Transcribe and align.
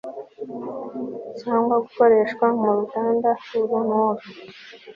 cyangwa 1.39 1.75
gukoreshwa 1.83 2.45
mu 2.59 2.69
ruganda 2.77 3.29
uru 3.59 3.77
n 3.87 3.89
uru 4.07 4.25